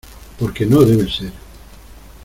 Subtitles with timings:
[0.39, 1.31] porque no debe ser.